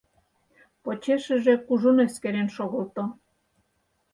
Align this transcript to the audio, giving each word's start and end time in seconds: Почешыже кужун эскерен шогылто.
Почешыже 0.83 1.53
кужун 1.65 1.97
эскерен 2.05 2.47
шогылто. 2.55 3.03